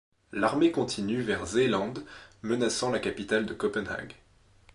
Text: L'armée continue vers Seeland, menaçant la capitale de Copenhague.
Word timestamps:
L'armée 0.31 0.71
continue 0.71 1.21
vers 1.21 1.45
Seeland, 1.47 1.93
menaçant 2.41 2.89
la 2.89 2.97
capitale 2.97 3.45
de 3.45 3.53
Copenhague. 3.53 4.15